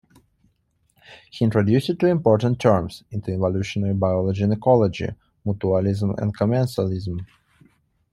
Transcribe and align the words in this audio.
He 1.29 1.45
introduced 1.45 1.91
two 1.99 2.07
important 2.07 2.57
terms 2.59 3.03
into 3.11 3.31
evolutionary 3.33 3.93
biology 3.93 4.41
and 4.43 4.51
ecology: 4.51 5.09
mutualism 5.45 6.19
and 6.19 6.35
commensalism. 6.35 7.19